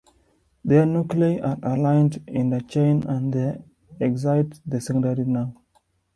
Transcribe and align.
Their 0.65 0.87
nuclei 0.87 1.37
are 1.41 1.59
aligned 1.61 2.23
in 2.27 2.51
a 2.53 2.61
chain 2.61 3.03
and 3.05 3.31
they 3.31 3.63
excite 3.99 4.59
the 4.65 4.81
secondary 4.81 5.25
nerve. 5.25 5.53